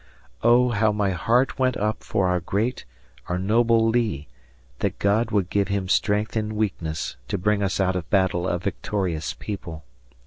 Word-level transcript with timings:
Oh, 0.41 0.69
how 0.69 0.91
my 0.91 1.11
heart 1.11 1.59
went 1.59 1.77
up 1.77 2.03
for 2.03 2.27
our 2.27 2.39
great, 2.39 2.85
our 3.27 3.37
noble 3.37 3.87
Lee, 3.87 4.27
that 4.79 4.97
God 4.97 5.29
would 5.29 5.51
give 5.51 5.67
him 5.67 5.87
strength 5.87 6.35
in 6.35 6.55
weakness 6.55 7.17
to 7.27 7.37
bring 7.37 7.61
us 7.61 7.79
out 7.79 7.95
of 7.95 8.09
battle 8.09 8.47
a 8.47 8.57
victorious 8.57 9.35
people. 9.35 9.83